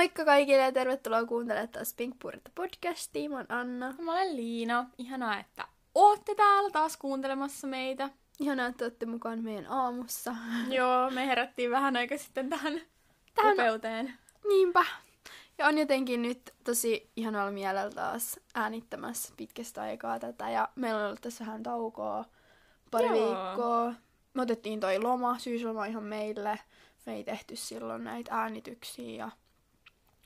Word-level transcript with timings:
Moikka 0.00 0.24
kaikille 0.24 0.62
ja 0.62 0.72
tervetuloa 0.72 1.24
kuuntelemaan 1.24 1.68
taas 1.68 1.94
Pink 1.94 2.16
Purta 2.22 2.50
podcastia. 2.54 3.30
Mä 3.30 3.36
oon 3.36 3.46
Anna. 3.48 3.94
Mä 3.98 4.12
olen 4.12 4.36
Liina. 4.36 4.86
Ihanaa, 4.98 5.38
että 5.38 5.68
ootte 5.94 6.34
täällä 6.34 6.70
taas 6.70 6.96
kuuntelemassa 6.96 7.66
meitä. 7.66 8.10
Ihanaa, 8.40 8.66
että 8.66 8.84
olette 8.84 9.06
mukaan 9.06 9.44
meidän 9.44 9.66
aamussa. 9.66 10.34
Joo, 10.78 11.10
me 11.10 11.26
herättiin 11.26 11.70
vähän 11.70 11.96
aika 11.96 12.18
sitten 12.18 12.50
tähän, 12.50 12.80
tähän 13.34 13.52
upeuteen. 13.52 14.14
Niinpä. 14.48 14.84
Ja 15.58 15.66
on 15.66 15.78
jotenkin 15.78 16.22
nyt 16.22 16.54
tosi 16.64 17.10
ihanalla 17.16 17.52
mielellä 17.52 17.90
taas 17.90 18.40
äänittämässä 18.54 19.34
pitkästä 19.36 19.82
aikaa 19.82 20.18
tätä. 20.18 20.50
Ja 20.50 20.68
meillä 20.74 21.00
on 21.00 21.06
ollut 21.06 21.20
tässä 21.20 21.46
vähän 21.46 21.62
taukoa 21.62 22.24
pari 22.90 23.06
Joo. 23.06 23.14
viikkoa. 23.14 23.94
Me 24.34 24.42
otettiin 24.42 24.80
toi 24.80 24.98
loma, 24.98 25.38
syysloma 25.38 25.84
ihan 25.84 26.04
meille. 26.04 26.58
Me 27.06 27.14
ei 27.14 27.24
tehty 27.24 27.56
silloin 27.56 28.04
näitä 28.04 28.34
äänityksiä 28.34 29.16
ja 29.16 29.30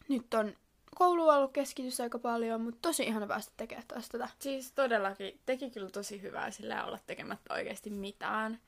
nyt 0.08 0.34
on 0.34 0.54
koulu 0.94 1.28
ollut 1.28 1.52
keskitys 1.52 2.00
aika 2.00 2.18
paljon, 2.18 2.60
mutta 2.60 2.78
tosi 2.82 3.02
ihana 3.02 3.26
päästä 3.26 3.52
tekemään 3.56 3.86
taas 3.88 4.08
tätä. 4.08 4.28
Siis 4.38 4.72
todellakin 4.72 5.40
teki 5.46 5.70
kyllä 5.70 5.90
tosi 5.90 6.22
hyvää 6.22 6.50
sillä 6.50 6.84
olla 6.84 6.98
tekemättä 7.06 7.54
oikeasti 7.54 7.90
mitään 7.90 8.60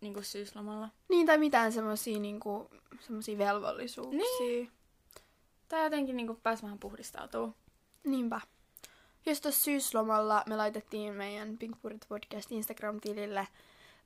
niin 0.00 0.14
kuin 0.14 0.24
syyslomalla. 0.24 0.88
Niin, 1.08 1.26
tai 1.26 1.38
mitään 1.38 1.72
semmoisia 1.72 2.18
niin 2.18 2.40
semmosia 3.00 3.38
velvollisuuksia. 3.38 4.20
Niin. 4.40 4.70
Tai 5.68 5.84
jotenkin 5.84 6.16
niin 6.16 6.26
kuin 6.26 6.40
pääsi 6.42 6.62
vähän 6.62 6.78
puhdistautuu. 6.78 7.54
Niinpä. 8.04 8.40
Just 9.26 9.42
tuossa 9.42 9.64
syyslomalla 9.64 10.42
me 10.46 10.56
laitettiin 10.56 11.14
meidän 11.14 11.58
Pink 11.58 11.76
Podcast 12.08 12.52
Instagram-tilille 12.52 13.48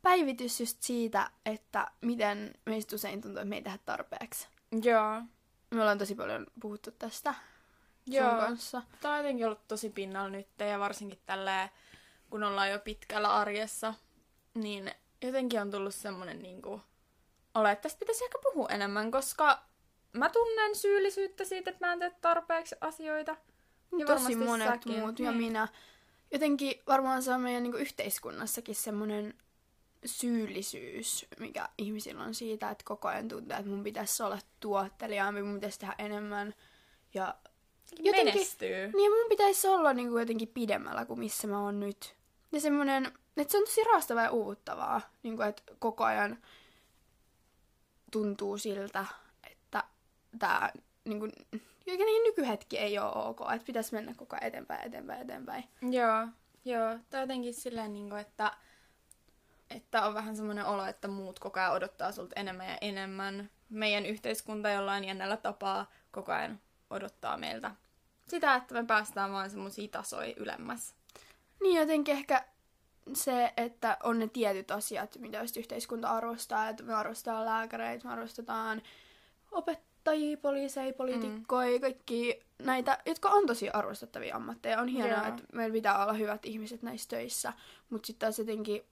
päivitys 0.02 0.60
just 0.60 0.82
siitä, 0.82 1.30
että 1.46 1.90
miten 2.00 2.54
meistä 2.66 2.94
usein 2.94 3.20
tuntuu, 3.20 3.38
että 3.38 3.48
me 3.48 3.56
ei 3.56 3.62
tehdä 3.62 3.78
tarpeeksi. 3.86 4.48
Joo. 4.82 5.22
Me 5.70 5.80
ollaan 5.80 5.98
tosi 5.98 6.14
paljon 6.14 6.46
puhuttu 6.60 6.90
tästä 6.90 7.34
Joo. 8.06 8.30
sun 8.30 8.38
kanssa. 8.38 8.82
Tämä 9.00 9.14
on 9.14 9.20
jotenkin 9.20 9.46
ollut 9.46 9.68
tosi 9.68 9.90
pinnalla 9.90 10.30
nyt 10.30 10.48
ja 10.58 10.78
varsinkin 10.78 11.18
tällä 11.26 11.68
kun 12.30 12.42
ollaan 12.42 12.70
jo 12.70 12.78
pitkällä 12.78 13.34
arjessa, 13.36 13.94
niin 14.54 14.92
jotenkin 15.22 15.60
on 15.60 15.70
tullut 15.70 15.94
semmoinen 15.94 16.42
niin 16.42 16.62
kuin, 16.62 16.80
ole, 17.54 17.72
että 17.72 17.82
tästä 17.82 17.98
pitäisi 17.98 18.24
ehkä 18.24 18.38
puhua 18.42 18.68
enemmän, 18.68 19.10
koska 19.10 19.62
mä 20.12 20.28
tunnen 20.28 20.76
syyllisyyttä 20.76 21.44
siitä, 21.44 21.70
että 21.70 21.86
mä 21.86 21.92
en 21.92 21.98
tee 21.98 22.12
tarpeeksi 22.20 22.76
asioita. 22.80 23.36
Ja 23.98 24.06
tosi 24.06 24.36
monet 24.36 24.68
säkin. 24.68 24.98
muut 24.98 25.18
ja 25.18 25.30
niin. 25.30 25.42
minä. 25.42 25.68
Jotenkin 26.32 26.82
varmaan 26.86 27.22
se 27.22 27.32
on 27.32 27.40
meidän 27.40 27.62
niin 27.62 27.72
kuin, 27.72 27.82
yhteiskunnassakin 27.82 28.74
semmoinen 28.74 29.34
syyllisyys, 30.06 31.26
mikä 31.38 31.68
ihmisillä 31.78 32.22
on 32.22 32.34
siitä, 32.34 32.70
että 32.70 32.84
koko 32.84 33.08
ajan 33.08 33.28
tuntuu, 33.28 33.56
että 33.56 33.70
mun 33.70 33.84
pitäisi 33.84 34.22
olla 34.22 34.38
tuottelijaampi, 34.60 35.42
mun 35.42 35.54
pitäisi 35.54 35.78
tehdä 35.78 35.94
enemmän 35.98 36.54
ja 37.14 37.34
jotenkin, 37.98 38.34
Menestyy. 38.34 38.92
Niin 38.96 39.12
mun 39.12 39.28
pitäisi 39.28 39.68
olla 39.68 39.92
niin 39.92 40.08
kuin 40.08 40.20
jotenkin 40.20 40.48
pidemmällä 40.48 41.04
kuin 41.04 41.18
missä 41.18 41.46
mä 41.46 41.64
oon 41.64 41.80
nyt. 41.80 42.14
Ja 42.52 42.60
semmoinen, 42.60 43.12
että 43.36 43.52
se 43.52 43.58
on 43.58 43.64
tosi 43.64 43.84
raastavaa 43.84 44.24
ja 44.24 44.30
uuvuttavaa, 44.30 45.00
niin 45.22 45.36
kuin, 45.36 45.48
että 45.48 45.62
koko 45.78 46.04
ajan 46.04 46.38
tuntuu 48.12 48.58
siltä, 48.58 49.04
että 49.50 49.84
tämä 50.38 50.70
niin 51.04 51.18
kuin, 51.18 51.32
niin 51.86 52.22
nykyhetki 52.24 52.78
ei 52.78 52.98
ole 52.98 53.12
ok, 53.28 53.40
että 53.40 53.66
pitäisi 53.66 53.94
mennä 53.94 54.14
koko 54.14 54.36
ajan 54.36 54.46
eteenpäin, 54.46 54.86
eteenpäin, 54.86 55.22
eteenpäin. 55.22 55.64
Joo, 55.82 56.28
joo. 56.64 56.98
Tai 57.10 57.20
jotenkin 57.20 57.54
silleen, 57.54 57.92
niin 57.92 58.08
kuin, 58.08 58.20
että 58.20 58.52
että 59.70 60.06
on 60.06 60.14
vähän 60.14 60.36
semmoinen 60.36 60.66
olo, 60.66 60.84
että 60.84 61.08
muut 61.08 61.38
koko 61.38 61.60
ajan 61.60 61.72
odottaa 61.72 62.12
sulta 62.12 62.40
enemmän 62.40 62.68
ja 62.68 62.78
enemmän. 62.80 63.50
Meidän 63.68 64.06
yhteiskunta 64.06 64.70
jollain 64.70 65.04
jännällä 65.04 65.36
tapaa 65.36 65.90
koko 66.10 66.32
ajan 66.32 66.60
odottaa 66.90 67.36
meiltä 67.36 67.70
sitä, 68.30 68.54
että 68.54 68.74
me 68.74 68.84
päästään 68.84 69.32
vaan 69.32 69.50
semmoisia 69.50 69.88
tasoja 69.88 70.34
ylemmäs. 70.36 70.94
Niin 71.62 71.80
jotenkin 71.80 72.14
ehkä 72.14 72.44
se, 73.14 73.52
että 73.56 73.98
on 74.02 74.18
ne 74.18 74.28
tietyt 74.28 74.70
asiat, 74.70 75.16
mitä 75.18 75.42
yhteiskunta 75.58 76.08
arvostaa, 76.08 76.68
että 76.68 76.82
me 76.82 76.94
arvostetaan 76.94 77.46
lääkäreitä, 77.46 78.08
me 78.08 78.12
arvostetaan 78.12 78.82
opettajia, 79.52 80.36
poliiseja, 80.36 80.92
poliitikkoja, 80.92 81.72
mm. 81.72 81.80
kaikki 81.80 82.42
näitä, 82.58 82.98
jotka 83.06 83.28
on 83.28 83.46
tosi 83.46 83.70
arvostettavia 83.70 84.36
ammatteja. 84.36 84.80
On 84.80 84.88
hienoa, 84.88 85.18
Joo. 85.18 85.28
että 85.28 85.42
meillä 85.52 85.72
pitää 85.72 86.02
olla 86.02 86.12
hyvät 86.12 86.46
ihmiset 86.46 86.82
näissä 86.82 87.08
töissä, 87.08 87.52
mutta 87.90 88.06
sitten 88.06 88.26
taas 88.26 88.38
jotenkin 88.38 88.84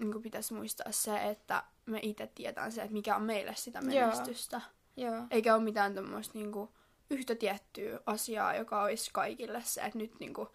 niin 0.00 0.22
pitäisi 0.22 0.54
muistaa 0.54 0.92
se, 0.92 1.28
että 1.28 1.64
me 1.86 1.98
itse 2.02 2.30
tietään 2.34 2.72
se, 2.72 2.82
että 2.82 2.92
mikä 2.92 3.16
on 3.16 3.22
meille 3.22 3.54
sitä 3.56 3.80
menestystä. 3.80 4.60
Joo. 4.96 5.14
Joo. 5.14 5.24
Eikä 5.30 5.54
ole 5.54 5.62
mitään 5.62 5.94
tämmöistä 5.94 6.38
niin 6.38 6.52
kuin, 6.52 6.70
yhtä 7.10 7.34
tiettyä 7.34 8.00
asiaa, 8.06 8.54
joka 8.54 8.82
olisi 8.82 9.10
kaikille 9.12 9.62
se, 9.64 9.80
että 9.80 9.98
nyt 9.98 10.20
niin 10.20 10.34
kuin, 10.34 10.48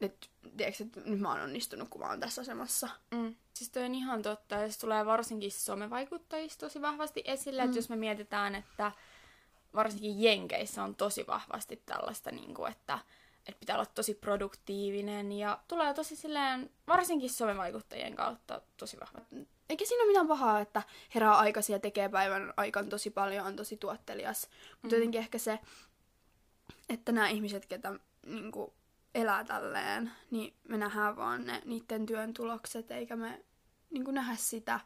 että, 0.00 0.26
tiedätkö, 0.56 0.84
että 0.84 1.00
nyt 1.00 1.20
mä 1.20 1.32
oon 1.32 1.40
onnistunut, 1.40 1.88
kun 1.88 2.00
mä 2.00 2.08
oon 2.08 2.20
tässä 2.20 2.40
asemassa. 2.40 2.88
Mm. 3.10 3.34
Siis 3.54 3.70
toi 3.70 3.84
on 3.84 3.94
ihan 3.94 4.22
totta, 4.22 4.54
ja 4.54 4.72
se 4.72 4.80
tulee 4.80 5.06
varsinkin 5.06 5.52
somevaikuttajista 5.52 6.66
tosi 6.66 6.82
vahvasti 6.82 7.22
esille, 7.24 7.62
mm. 7.62 7.66
että 7.66 7.78
jos 7.78 7.88
me 7.88 7.96
mietitään, 7.96 8.54
että 8.54 8.92
varsinkin 9.74 10.22
Jenkeissä 10.22 10.82
on 10.82 10.94
tosi 10.94 11.26
vahvasti 11.26 11.82
tällaista, 11.86 12.30
niin 12.30 12.54
kuin, 12.54 12.72
että 12.72 12.98
että 13.46 13.60
pitää 13.60 13.76
olla 13.76 13.86
tosi 13.86 14.14
produktiivinen 14.14 15.32
ja 15.32 15.60
tulee 15.68 15.94
tosi 15.94 16.16
silleen, 16.16 16.70
varsinkin 16.88 17.30
somevaikuttajien 17.30 18.16
kautta 18.16 18.60
tosi 18.76 18.96
vahva. 19.00 19.20
Eikä 19.68 19.84
siinä 19.84 20.02
ole 20.02 20.10
mitään 20.10 20.28
pahaa, 20.28 20.60
että 20.60 20.82
herää 21.14 21.38
aikaisin 21.38 21.72
ja 21.72 21.78
tekee 21.80 22.08
päivän 22.08 22.54
aikaan 22.56 22.88
tosi 22.88 23.10
paljon, 23.10 23.46
on 23.46 23.56
tosi 23.56 23.76
tuottelias. 23.76 24.48
Mutta 24.82 24.96
mm. 24.96 25.00
jotenkin 25.00 25.18
ehkä 25.18 25.38
se, 25.38 25.58
että 26.88 27.12
nämä 27.12 27.28
ihmiset, 27.28 27.66
ketä 27.66 27.94
niin 28.26 28.52
kuin, 28.52 28.72
elää 29.14 29.44
tälleen, 29.44 30.12
niin 30.30 30.54
me 30.68 30.78
nähdään 30.78 31.16
vaan 31.16 31.44
ne, 31.44 31.62
niiden 31.64 32.06
työn 32.06 32.34
tulokset, 32.34 32.90
eikä 32.90 33.16
me 33.16 33.44
niin 33.90 34.04
kuin, 34.04 34.14
nähdä 34.14 34.36
sitä, 34.36 34.80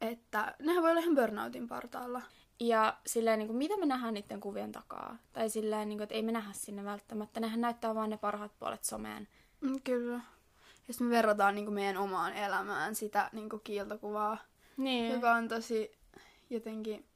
että 0.00 0.54
nehän 0.58 0.82
voi 0.82 0.90
olla 0.90 1.00
ihan 1.00 1.14
burnoutin 1.14 1.68
partaalla. 1.68 2.22
Ja 2.60 2.96
silleen, 3.06 3.38
niin 3.38 3.46
kuin, 3.46 3.56
mitä 3.56 3.76
me 3.76 3.86
nähdään 3.86 4.14
niiden 4.14 4.40
kuvien 4.40 4.72
takaa? 4.72 5.16
Tai 5.32 5.50
silleen, 5.50 5.88
niin 5.88 5.98
kuin, 5.98 6.02
että 6.02 6.14
ei 6.14 6.22
me 6.22 6.32
nähdä 6.32 6.52
sinne 6.52 6.84
välttämättä. 6.84 7.40
Nehän 7.40 7.60
näyttää 7.60 7.94
vaan 7.94 8.10
ne 8.10 8.16
parhaat 8.16 8.58
puolet 8.58 8.84
someen. 8.84 9.28
Mm, 9.60 9.80
kyllä. 9.84 10.20
Jos 10.88 11.00
me 11.00 11.10
verrataan 11.10 11.54
niin 11.54 11.64
kuin 11.64 11.74
meidän 11.74 11.96
omaan 11.96 12.32
elämään 12.32 12.94
sitä 12.94 13.30
niin 13.32 13.48
kuin 13.48 13.62
kiiltokuvaa, 13.64 14.38
niin. 14.76 15.12
joka 15.12 15.32
on 15.32 15.48
tosi 15.48 15.92
jotenkin... 16.50 17.06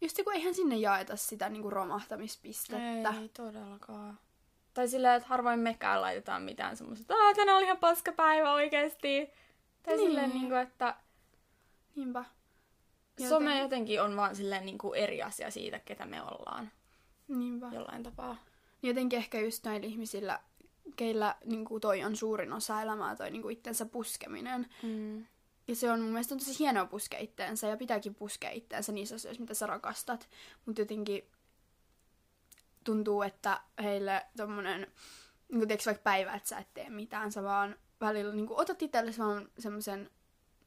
Just 0.00 0.20
kun 0.24 0.32
eihän 0.32 0.54
sinne 0.54 0.76
jaeta 0.76 1.16
sitä 1.16 1.48
niin 1.48 1.62
kuin 1.62 1.72
romahtamispistettä. 1.72 3.14
Ei 3.20 3.28
todellakaan. 3.28 4.18
Tai 4.74 4.88
silleen, 4.88 5.14
että 5.14 5.28
harvoin 5.28 5.60
mekään 5.60 6.00
laitetaan 6.00 6.42
mitään 6.42 6.76
semmoista, 6.76 7.02
että 7.02 7.34
tänään 7.36 7.56
oli 7.56 7.64
ihan 7.64 7.78
paska 7.78 8.12
päivä 8.12 8.52
oikeesti. 8.52 9.30
Tai 9.82 9.96
niin. 9.96 10.06
silleen, 10.06 10.30
niin 10.30 10.48
kuin, 10.48 10.60
että... 10.60 10.94
Niinpä. 11.96 12.24
Joten... 13.18 13.28
Some 13.28 13.58
jotenkin 13.58 14.02
on 14.02 14.16
vaan 14.16 14.36
silleen 14.36 14.66
niin 14.66 14.78
kuin 14.78 14.98
eri 14.98 15.22
asia 15.22 15.50
siitä, 15.50 15.78
ketä 15.78 16.06
me 16.06 16.22
ollaan. 16.22 16.70
Niinpä. 17.28 17.70
Jollain 17.72 18.02
tapaa. 18.02 18.36
Jotenkin 18.82 19.16
ehkä 19.16 19.40
just 19.40 19.64
näillä 19.64 19.86
ihmisillä, 19.86 20.40
keillä 20.96 21.36
niin 21.44 21.64
kuin 21.64 21.80
toi 21.80 22.04
on 22.04 22.16
suurin 22.16 22.52
osa 22.52 22.82
elämää, 22.82 23.16
toi 23.16 23.30
niin 23.30 23.42
kuin 23.42 23.52
itsensä 23.52 23.86
puskeminen. 23.86 24.66
Mm. 24.82 25.26
Ja 25.68 25.76
se 25.76 25.90
on 25.90 26.00
mun 26.00 26.10
mielestä 26.10 26.34
on 26.34 26.38
tosi 26.38 26.58
hienoa 26.58 26.86
puskea 26.86 27.18
itteensä 27.18 27.66
ja 27.66 27.76
pitääkin 27.76 28.14
puskea 28.14 28.50
itteensä 28.50 28.92
niissä 28.92 29.14
asioissa, 29.14 29.40
mitä 29.40 29.54
sä 29.54 29.66
rakastat. 29.66 30.28
Mutta 30.66 30.80
jotenkin 30.80 31.30
tuntuu, 32.84 33.22
että 33.22 33.60
heille 33.82 34.26
tommonen, 34.36 34.80
niin 35.48 35.58
kuin 35.58 35.78
vaikka 35.86 36.02
päivä, 36.02 36.34
että 36.34 36.48
sä 36.48 36.58
et 36.58 36.74
tee 36.74 36.90
mitään, 36.90 37.32
sä 37.32 37.42
vaan 37.42 37.76
välillä 38.00 38.34
niin 38.34 38.46
kuin 38.46 38.60
otat 38.60 38.82
itsellesi 38.82 39.18
vaan 39.18 39.48
semmoisen 39.58 40.10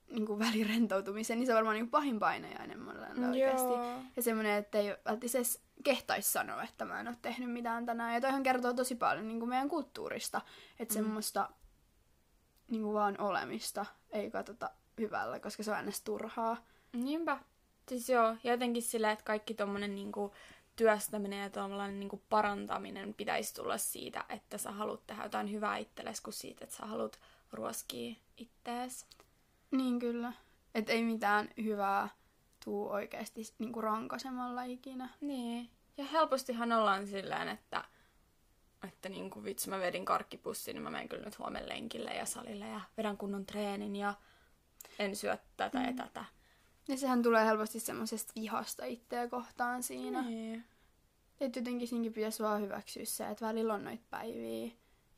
niin 0.10 0.26
kuin 0.26 0.40
välirentoutumisen, 0.40 1.40
niin 1.40 1.48
se 1.48 1.54
on 1.54 1.56
varmaan 1.56 1.76
niin 1.76 1.90
pahin 1.90 2.20
painajainen 2.20 2.80
monelle 2.80 3.28
oikeasti. 3.28 3.74
Ja 4.16 4.22
semmoinen, 4.22 4.58
että 4.58 4.78
ei 4.78 4.88
välttämättä 5.06 5.60
kehtaisi 5.84 6.32
sanoa, 6.32 6.64
että 6.64 6.86
mä 6.86 7.00
en 7.00 7.08
ole 7.08 7.18
tehnyt 7.22 7.52
mitään 7.52 7.86
tänään. 7.86 8.14
Ja 8.14 8.22
toihan 8.22 8.44
kertoo 8.44 8.74
tosi 8.74 8.96
paljon 8.96 9.28
niin 9.28 9.40
kuin 9.40 9.50
meidän 9.50 9.70
kulttuurista, 9.70 10.42
että 10.80 10.94
mm. 10.94 11.04
semmoista 11.04 11.50
niin 12.68 12.82
kuin 12.82 12.94
vaan 12.94 13.22
olemista 13.22 13.86
ei 14.12 14.32
katsota 14.32 14.70
hyvällä, 14.98 15.40
koska 15.40 15.64
se 15.64 15.72
on 15.72 15.78
aina 15.78 15.92
turhaa. 16.04 16.58
Niinpä. 16.94 17.38
Siis 17.90 18.10
joo, 18.10 18.36
ja 18.44 18.52
jotenkin 18.52 18.84
sillä, 18.84 19.12
että 19.12 19.26
kaikki 19.26 19.54
tommonen 19.54 19.96
niinku 19.96 20.34
työstäminen 20.76 21.42
ja 21.42 21.50
tuollainen 21.50 22.00
niinku 22.00 22.22
parantaminen 22.30 23.14
pitäisi 23.14 23.54
tulla 23.54 23.78
siitä, 23.78 24.26
että 24.30 24.58
sä 24.58 24.72
haluat 24.72 25.08
tehdä 25.08 25.24
jotain 25.24 25.52
hyvää 25.52 25.78
itsellesi, 25.78 26.24
kuin 26.24 26.34
siitä, 26.34 26.64
että 26.64 26.76
sä 26.76 26.86
haluat 26.86 27.20
ruoskia 27.52 28.16
ittees. 28.38 29.06
Niin 29.72 30.00
kyllä. 30.00 30.34
Että 30.76 30.92
ei 30.92 31.04
mitään 31.04 31.50
hyvää 31.64 32.10
tuu 32.66 32.90
oikeasti 32.90 33.54
niinku 33.60 33.82
rankasemalla 33.82 34.64
ikinä. 34.64 35.10
Niin. 35.22 35.70
Ja 35.98 36.06
helpostihan 36.06 36.72
ollaan 36.72 37.08
silleen, 37.08 37.50
että, 37.50 37.84
että 38.88 39.10
niinku 39.10 39.44
vitsi 39.44 39.70
mä 39.70 39.80
vedin 39.80 40.06
karkkipussin, 40.06 40.74
niin 40.74 40.84
mä 40.84 40.90
menen 40.90 41.10
kyllä 41.10 41.26
nyt 41.26 41.40
huomenna 41.40 41.70
lenkille 41.70 42.14
ja 42.14 42.26
salille 42.26 42.68
ja 42.68 42.82
vedän 42.98 43.18
kunnon 43.18 43.46
treenin 43.46 43.96
ja 43.96 44.14
en 45.00 45.16
syö 45.16 45.38
tätä 45.58 45.80
mm. 45.80 45.86
ja 45.86 45.94
tätä. 45.94 46.26
Ja 46.88 46.98
sehän 46.98 47.24
tulee 47.24 47.46
helposti 47.46 47.80
semmoisesta 47.80 48.34
vihasta 48.36 48.86
itseä 48.86 49.28
kohtaan 49.28 49.84
siinä. 49.84 50.22
Niin. 50.22 50.66
Että 51.42 51.60
jotenkin 51.60 51.88
siinkin 51.88 52.14
pitäisi 52.14 52.44
vaan 52.44 52.62
hyväksyä 52.62 53.06
se, 53.06 53.28
että 53.30 53.46
välillä 53.46 53.74
on 53.74 53.84
noita 53.84 54.04
päiviä. 54.10 54.72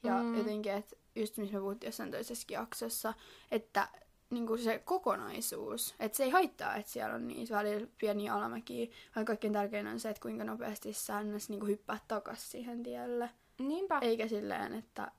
Ja 0.03 0.23
mm. 0.23 0.37
jotenkin, 0.37 0.71
että 0.71 0.95
just 1.15 1.37
missä 1.37 1.53
me 1.53 1.59
puhuttiin 1.61 1.87
jossain 1.87 2.11
toisessakin 2.11 2.55
jaksossa, 2.55 3.13
että 3.51 3.87
niin 4.31 4.59
se 4.63 4.79
kokonaisuus, 4.85 5.95
että 5.99 6.15
se 6.17 6.23
ei 6.23 6.29
haittaa, 6.29 6.75
että 6.75 6.91
siellä 6.91 7.15
on 7.15 7.27
niitä 7.27 7.55
välillä 7.55 7.87
pieniä 7.97 8.33
alamäkiä, 8.33 8.87
vaan 9.15 9.25
kaikkein 9.25 9.53
tärkein 9.53 9.87
on 9.87 9.99
se, 9.99 10.09
että 10.09 10.21
kuinka 10.21 10.43
nopeasti 10.43 10.93
sä 10.93 11.23
ns. 11.23 11.49
niin 11.49 11.67
hyppää 11.67 11.99
takaisin 12.07 12.49
siihen 12.51 12.83
tielle. 12.83 13.29
Niinpä. 13.59 13.99
Eikä 13.99 14.27
silleen, 14.27 14.73
että, 14.75 15.11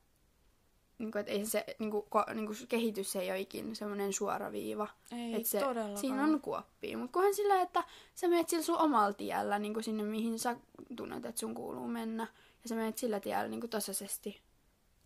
niin 0.99 1.13
kuin, 1.13 1.21
että 1.21 1.33
ei 1.33 1.47
se 1.47 1.65
niin 1.79 1.91
kuin, 1.91 2.05
ko, 2.09 2.25
niin 2.35 2.47
kuin 2.47 2.57
kehitys 2.69 3.17
ei 3.17 3.31
ole 3.31 3.41
ikinä 3.41 3.75
semmoinen 3.75 4.13
suora 4.13 4.53
viiva. 4.53 4.89
Ei 5.13 5.35
Et 5.35 5.47
se, 5.47 5.61
todellakaan. 5.61 5.99
siinä 5.99 6.25
on 6.25 6.41
kuoppia. 6.41 6.99
Mutta 6.99 7.13
kunhan 7.13 7.35
sillä, 7.35 7.63
että 7.63 7.85
sä 8.15 8.29
menet 8.29 8.49
sillä 8.49 8.63
sun 8.63 8.79
omalla 8.79 9.13
tiellä 9.13 9.59
niin 9.59 9.75
kuin 9.75 9.85
sinne, 9.85 10.03
mihin 10.03 10.39
sä 10.39 10.57
tunnet, 10.97 11.27
että 11.27 11.41
sun 11.41 11.55
kuuluu 11.55 11.89
mennä. 11.89 12.27
Ja 12.63 12.69
sä 12.69 12.75
menet 12.75 12.99
sillä 12.99 13.21
tiellä 13.21 13.49
niin 13.49 13.61
kuin 13.61 13.71
tasaisesti 13.71 14.41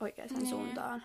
oikeaan 0.00 0.30
Niin. 0.34 0.46
suuntaan. 0.46 1.02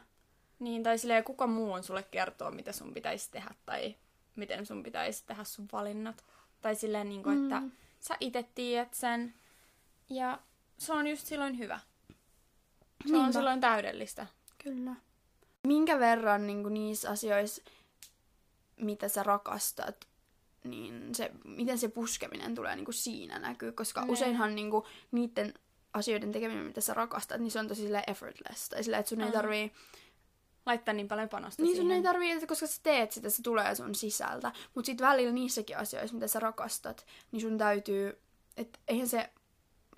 Niin, 0.61 0.83
tai 0.83 0.97
silleen 0.97 1.23
kuka 1.23 1.47
muu 1.47 1.71
on 1.73 1.83
sulle 1.83 2.03
kertoo, 2.03 2.51
mitä 2.51 2.71
sun 2.71 2.93
pitäisi 2.93 3.31
tehdä, 3.31 3.49
tai 3.65 3.95
miten 4.35 4.65
sun 4.65 4.83
pitäisi 4.83 5.23
tehdä 5.25 5.43
sun 5.43 5.67
valinnat. 5.71 6.25
Tai 6.61 6.75
silleen, 6.75 7.09
niin 7.09 7.23
kuin, 7.23 7.43
että 7.43 7.59
Mm. 7.59 7.71
sä 7.99 8.17
itse 8.19 8.45
tiedät 8.55 8.93
sen, 8.93 9.33
ja 10.09 10.39
se 10.77 10.93
on 10.93 11.07
just 11.07 11.27
silloin 11.27 11.57
hyvä. 11.57 11.79
Se 13.07 13.13
on 13.15 13.19
Niinpä. 13.19 13.31
silloin 13.31 13.61
täydellistä. 13.61 14.27
Kyllä. 14.63 14.95
Minkä 15.67 15.99
verran 15.99 16.47
niin 16.47 16.61
kuin 16.63 16.73
niissä 16.73 17.09
asioissa, 17.09 17.61
mitä 18.75 19.07
sä 19.09 19.23
rakastat, 19.23 20.07
niin 20.63 21.15
se, 21.15 21.31
miten 21.43 21.77
se 21.77 21.87
puskeminen 21.87 22.55
tulee 22.55 22.75
niin 22.75 22.85
kuin 22.85 22.95
siinä 22.95 23.39
näkyy, 23.39 23.71
koska 23.71 24.05
Ne. 24.05 24.11
useinhan 24.11 24.55
niin 24.55 24.71
kuin, 24.71 24.85
niiden 25.11 25.53
asioiden 25.93 26.31
tekeminen, 26.31 26.65
mitä 26.65 26.81
sä 26.81 26.93
rakastat, 26.93 27.41
niin 27.41 27.51
se 27.51 27.59
on 27.59 27.67
tosi 27.67 27.81
silleen 27.81 28.03
effortless. 28.07 28.69
Tai 28.69 28.83
silleen, 28.83 28.99
että 28.99 29.09
sun 29.09 29.21
ei 29.21 29.31
tarvii 29.31 29.71
Laittaa 30.65 30.93
niin 30.93 31.07
paljon 31.07 31.29
panosta 31.29 31.63
Niin 31.63 31.75
sun 31.75 31.83
siihen. 31.85 31.97
ei 31.97 32.03
tarvii, 32.03 32.31
että 32.31 32.47
koska 32.47 32.67
sä 32.67 32.79
teet 32.83 33.11
sitä, 33.11 33.29
se 33.29 33.41
tulee 33.41 33.75
sun 33.75 33.95
sisältä. 33.95 34.51
Mutta 34.75 34.85
sit 34.85 35.01
välillä 35.01 35.31
niissäkin 35.33 35.77
asioissa, 35.77 36.13
mitä 36.13 36.27
sä 36.27 36.39
rakastat, 36.39 37.05
niin 37.31 37.41
sun 37.41 37.57
täytyy, 37.57 38.19
että 38.57 38.79
eihän 38.87 39.07
se, 39.07 39.29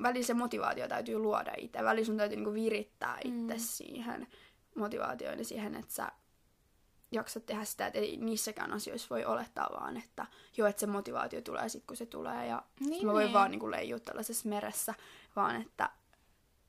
välillä 0.01 0.25
se 0.25 0.33
motivaatio 0.33 0.87
täytyy 0.87 1.19
luoda 1.19 1.53
itse. 1.57 1.83
Välillä 1.83 2.05
sun 2.05 2.17
täytyy 2.17 2.35
niinku 2.35 2.53
virittää 2.53 3.17
itse 3.23 3.53
Mm. 3.53 3.59
siihen 3.59 4.27
motivaatioon 4.75 5.37
ja 5.37 5.45
siihen, 5.45 5.75
että 5.75 5.93
sä 5.93 6.11
jaksat 7.11 7.45
tehdä 7.45 7.65
sitä, 7.65 7.87
että 7.87 7.99
ei 7.99 8.17
niissäkään 8.17 8.71
asioissa 8.73 9.07
voi 9.09 9.25
olettaa 9.25 9.69
vaan, 9.79 9.97
että 9.97 10.25
joo, 10.57 10.67
että 10.67 10.79
se 10.79 10.87
motivaatio 10.87 11.41
tulee 11.41 11.69
sit 11.69 11.83
kun 11.87 11.97
se 11.97 12.05
tulee 12.05 12.47
ja 12.47 12.63
Niin, 12.79 13.05
mä 13.05 13.13
voin 13.13 13.23
niin. 13.25 13.33
vaan 13.33 13.51
niinku 13.51 13.71
leijua 13.71 13.99
tällaisessa 13.99 14.49
meressä, 14.49 14.93
vaan 15.35 15.61
että, 15.61 15.89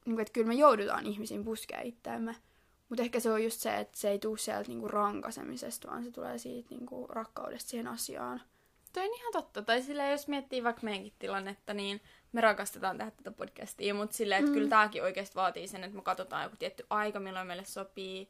niinku, 0.06 0.20
että 0.22 0.32
kyllä 0.32 0.46
me 0.48 0.54
joudutaan 0.54 1.06
ihmisiin 1.06 1.44
puskea 1.44 1.80
itseämme. 1.80 2.36
Mutta 2.94 3.02
ehkä 3.02 3.20
se 3.20 3.30
on 3.32 3.44
just 3.44 3.60
se, 3.60 3.76
että 3.78 3.98
se 3.98 4.10
ei 4.10 4.18
tule 4.18 4.38
sieltä 4.38 4.68
niinku 4.68 4.88
rankasemisesta, 4.88 5.88
vaan 5.88 6.04
se 6.04 6.10
tulee 6.10 6.38
siitä 6.38 6.68
niinku 6.70 7.06
rakkaudesta 7.06 7.70
siihen 7.70 7.86
asiaan. 7.88 8.42
Toi 8.92 9.02
on 9.08 9.14
ihan 9.14 9.32
totta. 9.32 9.62
Tai 9.62 9.82
silleen, 9.82 10.10
jos 10.12 10.28
miettii 10.28 10.64
vaikka 10.64 10.82
meidänkin 10.84 11.12
tilannetta, 11.18 11.74
niin 11.74 12.00
me 12.32 12.40
rakastetaan 12.40 12.98
tehdä 12.98 13.10
tätä 13.10 13.30
podcastia, 13.30 13.94
mutta 13.94 14.16
silleen, 14.16 14.38
että 14.38 14.50
Mm. 14.50 14.54
kyllä 14.54 14.68
tämäkin 14.68 15.02
oikeasti 15.02 15.34
vaatii 15.34 15.68
sen, 15.68 15.84
että 15.84 15.96
me 15.96 16.02
katsotaan 16.02 16.42
joku 16.42 16.56
tietty 16.56 16.86
aika, 16.90 17.20
milloin 17.20 17.46
meille 17.46 17.64
sopii, 17.64 18.28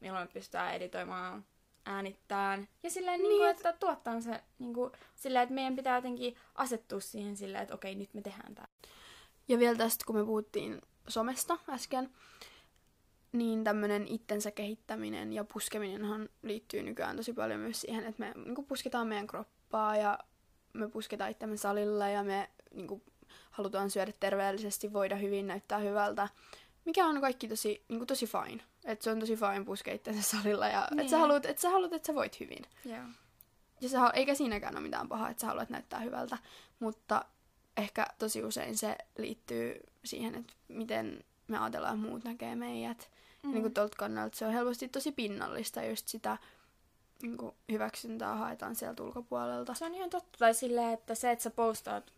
milloin 0.00 0.24
me 0.28 0.32
pystytään 0.32 0.74
editoimaan, 0.74 1.44
äänittämään. 1.86 2.68
Ja 2.82 2.90
silleen, 2.90 3.20
niin. 3.20 3.28
Niin, 3.28 3.40
Niin 3.40 3.50
et- 3.50 3.56
että 3.56 3.72
tuottaa 3.72 4.20
se 4.20 4.40
niin 4.58 4.74
kuin, 4.74 4.92
silleen, 5.14 5.42
että 5.42 5.54
meidän 5.54 5.76
pitää 5.76 5.96
jotenkin 5.96 6.36
asettua 6.54 7.00
siihen 7.00 7.36
silleen, 7.36 7.62
että 7.62 7.74
okei, 7.74 7.94
nyt 7.94 8.14
me 8.14 8.22
tehdään 8.22 8.54
tämä. 8.54 8.68
Ja 9.48 9.58
vielä 9.58 9.76
tästä, 9.76 10.04
kun 10.06 10.16
me 10.16 10.24
puhuttiin 10.24 10.82
somesta 11.08 11.58
äsken, 11.68 12.10
niin 13.32 13.64
tämmöinen 13.64 14.08
itsensä 14.08 14.50
kehittäminen 14.50 15.32
ja 15.32 15.44
puskeminenhan 15.44 16.28
liittyy 16.42 16.82
nykyään 16.82 17.16
tosi 17.16 17.32
paljon 17.32 17.60
myös 17.60 17.80
siihen, 17.80 18.04
että 18.04 18.20
me 18.20 18.32
niin 18.44 18.66
pusketaan 18.66 19.06
meidän 19.06 19.26
kroppaa 19.26 19.96
ja 19.96 20.18
me 20.72 20.88
pusketaan 20.88 21.30
itsemme 21.30 21.56
salilla 21.56 22.08
ja 22.08 22.24
me 22.24 22.50
niin 22.74 22.86
kuin, 22.86 23.02
halutaan 23.50 23.90
syödä 23.90 24.12
terveellisesti, 24.20 24.92
voida 24.92 25.16
hyvin, 25.16 25.46
näyttää 25.46 25.78
hyvältä. 25.78 26.28
Mikä 26.84 27.06
on 27.06 27.20
kaikki 27.20 27.48
tosi, 27.48 27.84
niin 27.88 27.98
kuin, 27.98 28.06
tosi 28.06 28.26
fine. 28.26 28.62
Että 28.84 29.04
se 29.04 29.10
on 29.10 29.20
tosi 29.20 29.36
fine 29.36 29.64
puskea 29.64 29.94
itsensä 29.94 30.22
salilla 30.22 30.68
ja 30.68 30.88
niin. 30.90 31.00
että 31.00 31.10
sä 31.10 31.18
haluat, 31.18 31.46
että 31.46 31.62
sä 31.62 31.70
haluat, 31.70 31.92
että 31.92 32.06
sä 32.06 32.14
voit 32.14 32.40
hyvin. 32.40 32.62
Joo. 32.84 33.04
Ja 33.80 34.00
hal- 34.00 34.12
eikä 34.14 34.34
siinäkään 34.34 34.74
ole 34.76 34.82
mitään 34.82 35.08
pahaa, 35.08 35.30
että 35.30 35.40
sä 35.40 35.46
haluat 35.46 35.70
näyttää 35.70 36.00
hyvältä, 36.00 36.38
mutta 36.78 37.24
ehkä 37.76 38.06
tosi 38.18 38.44
usein 38.44 38.76
se 38.76 38.96
liittyy 39.18 39.80
siihen, 40.04 40.34
että 40.34 40.52
miten 40.68 41.24
me 41.50 41.58
ajatellaan, 41.58 41.94
että 41.94 42.08
muut 42.08 42.24
näkee 42.24 42.54
meidät. 42.54 43.10
Mm. 43.42 43.48
Ja 43.48 43.52
niin 43.52 43.62
kuin 43.62 43.74
tuolta 43.74 43.96
kannalta 43.96 44.36
se 44.36 44.46
on 44.46 44.52
helposti 44.52 44.88
tosi 44.88 45.12
pinnallista, 45.12 45.84
just 45.84 46.08
sitä 46.08 46.38
niin 47.22 47.36
kuin 47.36 47.54
hyväksyntää 47.72 48.34
haetaan 48.36 48.76
sieltä 48.76 49.02
ulkopuolelta. 49.02 49.74
Se 49.74 49.84
on 49.84 49.94
ihan 49.94 50.10
totta. 50.10 50.38
Tai 50.38 50.54
silleen, 50.54 50.92
että 50.92 51.14
se, 51.14 51.30
että 51.30 51.42
sä 51.42 51.50
postaat 51.50 52.12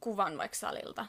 kuvan 0.00 0.38
vaikka 0.38 0.56
salilta, 0.56 1.06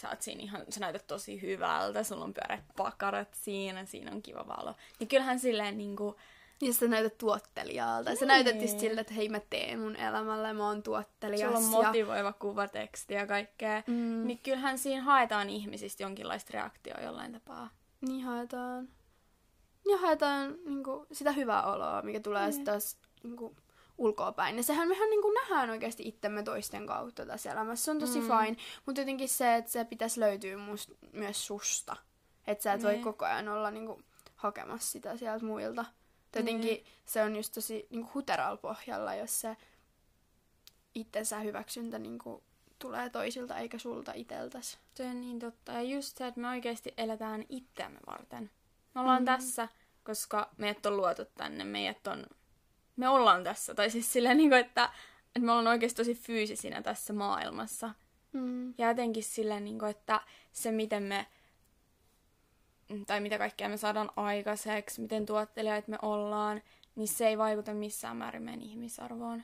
sä 0.00 0.08
oot 0.08 0.22
siinä 0.22 0.42
ihan, 0.42 0.64
sä 0.68 0.80
näytät 0.80 1.06
tosi 1.06 1.42
hyvältä, 1.42 2.04
sulla 2.04 2.24
on 2.24 2.34
pyöreät 2.34 2.64
pakarat 2.76 3.34
siinä, 3.34 3.84
siinä 3.84 4.12
on 4.12 4.22
kiva 4.22 4.46
valo. 4.46 4.74
Niin 4.98 5.08
kyllähän 5.08 5.40
silleen 5.40 5.78
niinku, 5.78 6.16
Ja 6.62 6.72
sä 6.72 6.88
näytät 6.88 7.18
tuottelijalta. 7.18 8.10
Sä 8.10 8.16
Niin. 8.20 8.28
näytät 8.28 8.62
just 8.62 8.78
siltä, 8.80 9.00
että 9.00 9.14
hei 9.14 9.28
mä 9.28 9.40
teen 9.50 9.80
mun 9.80 9.96
elämällä, 9.96 10.52
mä 10.52 10.66
oon 10.66 10.82
tuottelias. 10.82 11.40
sulla 11.52 11.58
on 11.78 11.82
ja... 11.82 11.86
motivoiva 11.88 12.32
kuvateksti 12.32 13.14
ja 13.14 13.26
kaikkea. 13.26 13.82
Mm, 13.86 14.26
Niin 14.26 14.38
kyllähän 14.38 14.78
siinä 14.78 15.02
haetaan 15.02 15.50
ihmisistä 15.50 16.02
jonkinlaista 16.02 16.50
reaktioa 16.54 17.00
jollain 17.00 17.32
tapaa. 17.32 17.70
Niin 18.00 18.24
haetaan. 18.24 18.88
Ja 19.90 19.96
haetaan 19.98 20.56
niinku, 20.64 21.06
sitä 21.12 21.32
hyvää 21.32 21.62
oloa, 21.72 22.02
mikä 22.02 22.20
tulee 22.20 22.46
Niin. 22.50 22.58
mm. 22.58 22.64
taas 22.64 22.98
niinku, 23.22 23.56
ulkoapäin. 23.98 24.56
Ja 24.56 24.62
sehän 24.62 24.88
mehän 24.88 25.10
niinku, 25.10 25.30
nähdään 25.30 25.70
oikeasti 25.70 26.08
itsemme 26.08 26.42
toisten 26.42 26.86
kautta 26.86 27.26
tässä 27.26 27.52
elämässä. 27.52 27.84
Se 27.84 27.90
on 27.90 27.98
tosi 27.98 28.20
Mm. 28.20 28.26
fine. 28.26 28.56
Mutta 28.86 29.00
jotenkin 29.00 29.28
se, 29.28 29.54
että 29.56 29.70
se 29.70 29.84
pitäisi 29.84 30.20
löytyä 30.20 30.56
must, 30.56 30.90
myös 31.12 31.46
susta. 31.46 31.96
Että 32.46 32.62
sä 32.62 32.72
et 32.72 32.82
voi 32.82 32.92
Niin. 32.92 33.04
koko 33.04 33.24
ajan 33.24 33.48
olla 33.48 33.70
niinku, 33.70 34.00
hakemassa 34.36 34.92
sitä 34.92 35.16
sieltä 35.16 35.44
muilta. 35.44 35.84
Tai 36.32 36.42
Jotenkin 36.42 36.70
Niin. 36.70 36.86
se 37.04 37.22
on 37.22 37.36
just 37.36 37.54
tosi 37.54 37.86
niinku, 37.90 38.10
huteralla 38.14 38.56
pohjalla, 38.56 39.14
jos 39.14 39.40
se 39.40 39.56
itsensä 40.94 41.38
hyväksyntä 41.40 41.98
niinku, 41.98 42.42
tulee 42.78 43.10
toisilta 43.10 43.56
eikä 43.58 43.78
sulta 43.78 44.12
iteltäs. 44.14 44.78
Se 44.94 45.06
on 45.06 45.20
niin 45.20 45.38
totta. 45.38 45.72
Ja 45.72 45.82
just 45.82 46.16
se, 46.16 46.26
että 46.26 46.40
me 46.40 46.48
oikeasti 46.48 46.94
eletään 46.96 47.44
itseämme 47.48 47.98
varten. 48.06 48.50
Me 48.94 49.00
ollaan 49.00 49.22
Mm. 49.22 49.26
tässä, 49.26 49.68
koska 50.04 50.50
meidät 50.56 50.86
on 50.86 50.96
luotu 50.96 51.22
tänne. 51.36 51.64
Meidät 51.64 52.06
on... 52.06 52.26
Me 52.96 53.08
ollaan 53.08 53.44
tässä. 53.44 53.74
Tai 53.74 53.90
siis 53.90 54.12
silleen, 54.12 54.36
niin 54.36 54.50
kuin, 54.50 54.60
että, 54.60 54.84
että 55.26 55.40
me 55.40 55.52
ollaan 55.52 55.66
oikeasti 55.66 55.96
tosi 55.96 56.14
fyysisinä 56.14 56.82
tässä 56.82 57.12
maailmassa. 57.12 57.90
Mm. 58.32 58.74
Ja 58.78 58.88
jotenkin 58.88 59.22
silleen, 59.24 59.64
niin 59.64 59.78
kuin, 59.78 59.90
että 59.90 60.20
se 60.52 60.72
miten 60.72 61.02
me... 61.02 61.26
Tai 63.06 63.20
mitä 63.20 63.38
kaikkea 63.38 63.68
me 63.68 63.76
saadaan 63.76 64.10
aikaiseksi, 64.16 65.00
miten 65.00 65.26
tuottelijaita 65.26 65.90
me 65.90 65.98
ollaan, 66.02 66.62
niin 66.94 67.08
se 67.08 67.28
ei 67.28 67.38
vaikuta 67.38 67.74
missään 67.74 68.16
määrin 68.16 68.42
meidän 68.42 68.62
ihmisarvoon. 68.62 69.42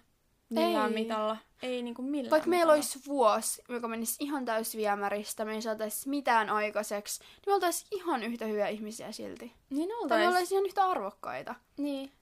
Millään 0.51 0.89
Ei. 0.97 1.03
mitalla. 1.03 1.37
Ei 1.63 1.83
niinku 1.83 2.03
millään 2.03 2.31
Vaikka 2.31 2.49
meillä 2.49 2.63
mitalla. 2.63 2.75
olisi 2.75 3.01
vuosi, 3.07 3.63
joka 3.69 3.89
menisi 3.89 4.17
ihan 4.25 4.45
täys 4.45 4.77
viemäristä, 4.77 5.45
me 5.45 5.55
ei 5.55 5.63
saataisi 5.63 6.09
mitään 6.09 6.51
aikaiseksi, 6.51 7.21
niin 7.21 7.43
me 7.47 7.55
oltaisiin 7.55 7.89
ihan 7.91 8.23
yhtä 8.23 8.45
hyviä 8.45 8.69
ihmisiä 8.69 9.13
silti. 9.13 9.53
Niin 9.71 9.89
Tai 9.89 9.97
me 9.99 10.03
oltais. 10.03 10.27
oltaisiin 10.29 10.57
ihan 10.57 10.67
yhtä 10.67 10.85
arvokkaita. 10.87 11.55
Niin. 11.77 12.13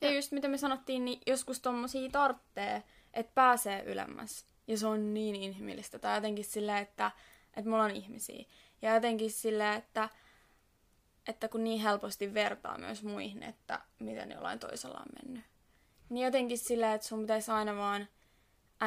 Ja 0.00 0.08
Ja- 0.08 0.14
just 0.16 0.32
mitä 0.32 0.48
me 0.48 0.58
sanottiin, 0.58 1.04
niin 1.04 1.20
joskus 1.26 1.60
tommosia 1.60 2.10
tarttee, 2.10 2.82
että 3.14 3.32
pääsee 3.34 3.82
ylemmäs. 3.82 4.44
Ja 4.66 4.78
se 4.78 4.86
on 4.86 5.14
niin 5.14 5.36
inhimillistä. 5.36 5.98
Tai 5.98 6.16
jotenkin 6.16 6.44
silleen, 6.44 6.78
että, 6.78 7.10
että 7.56 7.70
me 7.70 7.74
ollaan 7.74 7.96
ihmisiä. 7.96 8.44
Ja 8.82 8.94
jotenkin 8.94 9.30
silleen, 9.30 9.74
että, 9.74 10.08
että 11.28 11.48
kun 11.48 11.64
niin 11.64 11.80
helposti 11.80 12.34
vertaa 12.34 12.78
myös 12.78 13.02
muihin, 13.04 13.42
että 13.42 13.80
miten 13.98 14.30
jollain 14.30 14.58
toisella 14.58 14.98
on 14.98 15.24
mennyt. 15.24 15.44
Niin 16.08 16.24
jotenkin 16.24 16.58
silleen, 16.58 16.92
että 16.92 17.06
sun 17.06 17.20
pitäisi 17.20 17.50
aina 17.50 17.76
vaan 17.76 18.08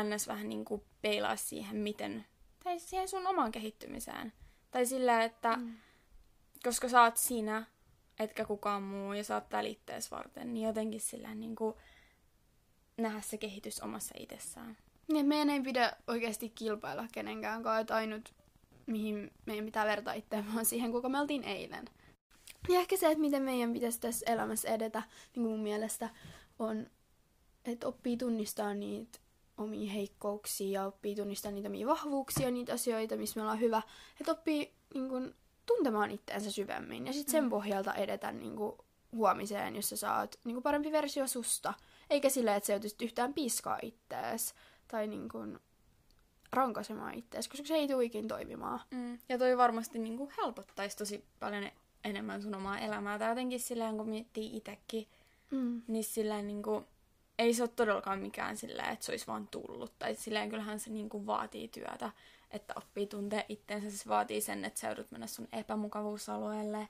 ns. 0.03 0.27
vähän 0.27 0.49
niin 0.49 0.65
kuin 0.65 0.83
peilaa 1.01 1.35
siihen, 1.35 1.77
miten, 1.77 2.25
tai 2.63 2.79
siihen 2.79 3.07
sun 3.07 3.27
omaan 3.27 3.51
kehittymiseen. 3.51 4.33
Tai 4.71 4.85
silleen, 4.85 5.21
että 5.21 5.55
Mm. 5.55 5.73
koska 6.63 6.89
sä 6.89 7.01
oot 7.01 7.17
sinä, 7.17 7.65
etkä 8.19 8.45
kukaan 8.45 8.83
muu, 8.83 9.13
ja 9.13 9.23
sä 9.23 9.35
oot 9.35 9.49
täällä 9.49 9.69
ittees 9.69 10.11
varten, 10.11 10.53
niin 10.53 10.67
jotenkin 10.67 11.01
sillä 11.01 11.35
niin 11.35 11.55
kuin 11.55 11.75
nähdä 12.97 13.21
se 13.21 13.37
kehitys 13.37 13.81
omassa 13.81 14.15
itsessään. 14.17 14.77
Niin, 15.13 15.25
meidän 15.25 15.49
ei 15.49 15.61
pidä 15.61 15.93
oikeasti 16.07 16.49
kilpailla 16.49 17.07
kenenkään 17.11 17.63
kanssa, 17.63 17.79
että 17.79 17.95
ainut, 17.95 18.33
mihin 18.85 19.31
meidän 19.45 19.65
pitää 19.65 19.85
vertaa 19.85 20.13
itseämme, 20.13 20.59
on 20.59 20.65
siihen, 20.65 20.91
kuka 20.91 21.09
me 21.09 21.19
oltiin 21.19 21.43
eilen. 21.43 21.85
Ja 22.71 22.79
ehkä 22.79 22.97
se, 22.97 23.07
että 23.07 23.21
miten 23.21 23.43
meidän 23.43 23.73
pitäisi 23.73 23.99
tässä 23.99 24.31
elämässä 24.31 24.69
edetä, 24.69 24.99
niin 25.35 25.43
kuin 25.43 25.51
mun 25.51 25.63
mielestä 25.63 26.09
on 26.59 26.87
että 27.65 27.87
oppii 27.87 28.17
tunnistaa 28.17 28.73
niitä 28.73 29.19
omia 29.57 29.91
heikkouksia 29.91 30.81
ja 30.81 30.87
oppii 30.87 31.15
tunnistaa 31.15 31.51
niitä 31.51 31.69
omia 31.69 31.87
vahvuuksia, 31.87 32.51
niitä 32.51 32.73
asioita, 32.73 33.15
missä 33.15 33.39
me 33.39 33.41
ollaan 33.41 33.59
hyvä. 33.59 33.81
Että 34.21 34.31
oppii 34.31 34.73
niin 34.93 35.09
kun, 35.09 35.35
tuntemaan 35.65 36.11
itseänsä 36.11 36.51
syvemmin 36.51 37.07
ja 37.07 37.13
sitten 37.13 37.31
sen 37.31 37.43
mm. 37.43 37.49
pohjalta 37.49 37.93
edetä 37.93 38.31
niin 38.31 38.55
kun, 38.55 38.77
huomiseen, 39.11 39.75
jossa 39.75 39.97
sä 39.97 40.17
oot 40.17 40.35
niin 40.45 40.55
kun, 40.55 40.63
parempi 40.63 40.91
versio 40.91 41.27
susta. 41.27 41.73
Eikä 42.09 42.29
silleen, 42.29 42.57
että 42.57 42.67
sä 42.67 42.73
joutuisit 42.73 43.01
yhtään 43.01 43.33
piskaa 43.33 43.79
ittees 43.81 44.53
tai 44.87 45.07
niin 45.07 45.29
kun, 45.29 45.59
rankaisemaan 46.53 47.13
itseäsi, 47.13 47.49
koska 47.49 47.67
se 47.67 47.73
ei 47.73 47.87
tule 47.87 48.03
ikin 48.03 48.27
toimimaan. 48.27 48.79
Mm. 48.91 49.19
Ja 49.29 49.37
toi 49.37 49.57
varmasti 49.57 49.99
niin 49.99 50.17
kuin 50.17 50.31
helpottaisi 50.37 50.97
tosi 50.97 51.25
paljon 51.39 51.63
enemmän 52.03 52.41
sun 52.41 52.55
omaa 52.55 52.79
elämää. 52.79 53.19
Tai 53.19 53.29
jotenkin 53.29 53.59
silleen, 53.59 53.97
kun 53.97 54.09
miettii 54.09 54.57
itsekin, 54.57 55.07
mm. 55.51 55.81
niin 55.87 56.03
silleen 56.03 56.47
niin 56.47 56.63
kuin, 56.63 56.85
ei 57.39 57.53
se 57.53 57.63
ole 57.63 57.71
todellakaan 57.75 58.19
mikään 58.19 58.57
silleen, 58.57 58.89
että 58.89 59.05
se 59.05 59.11
olisi 59.11 59.27
vaan 59.27 59.47
tullut. 59.47 59.93
Tai 59.99 60.15
silleen 60.15 60.49
kyllähän 60.49 60.79
se 60.79 60.89
niin 60.89 61.09
kuin 61.09 61.25
vaatii 61.25 61.67
työtä, 61.67 62.11
että 62.51 62.73
oppii 62.75 63.07
tuntea 63.07 63.43
itseensä. 63.49 63.97
Se 63.97 64.09
vaatii 64.09 64.41
sen, 64.41 64.65
että 64.65 64.79
sä 64.79 64.87
joudut 64.87 65.11
mennä 65.11 65.27
sun 65.27 65.47
epämukavuusalueelle. 65.51 66.87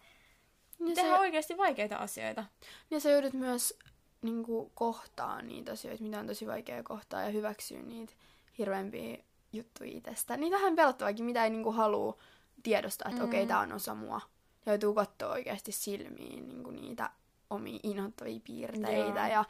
Ja 0.80 0.96
tehdä 0.96 1.16
se... 1.16 1.20
oikeasti 1.20 1.58
vaikeita 1.58 1.96
asioita. 1.96 2.46
Ja 2.92 3.00
sä 3.00 3.12
joudut 3.12 3.34
myös 3.34 3.78
niin 4.22 4.44
kuin, 4.44 4.72
kohtaa 4.76 5.42
niitä 5.42 5.72
asioita, 5.72 6.04
mitä 6.04 6.20
on 6.20 6.28
tosi 6.28 6.48
vaikea 6.48 6.84
kohtaa 6.84 7.22
ja 7.22 7.30
hyväksyä 7.30 7.82
niitä 7.82 8.14
hirveämpiä 8.58 9.18
juttuja 9.54 9.92
itsestä. 9.92 10.38
Niin 10.38 10.54
vähän 10.54 10.76
pelottavaakin, 10.76 11.26
mitä 11.26 11.44
ei 11.44 11.50
niinku 11.50 11.72
halua 11.72 12.18
tiedostaa, 12.64 13.10
että 13.10 13.22
mm. 13.22 13.28
okei, 13.28 13.40
okay, 13.40 13.48
tämä 13.48 13.60
on 13.60 13.74
osa 13.74 13.96
mua. 13.96 14.22
Ja 14.66 14.72
joutuu 14.72 14.94
katsoa 14.94 15.32
oikeasti 15.32 15.72
silmiin 15.72 16.50
niinku 16.50 16.72
niitä 16.72 17.10
omia 17.50 17.80
inhottavia 17.84 18.40
piirteitä 18.44 19.20
Joo. 19.20 19.32
ja 19.32 19.46